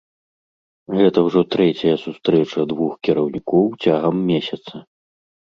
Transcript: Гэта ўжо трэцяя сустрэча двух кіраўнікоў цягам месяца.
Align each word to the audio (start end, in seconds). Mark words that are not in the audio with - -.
Гэта 0.99 1.17
ўжо 1.27 1.43
трэцяя 1.55 1.93
сустрэча 2.05 2.65
двух 2.71 2.97
кіраўнікоў 3.09 3.71
цягам 3.85 4.15
месяца. 4.31 4.73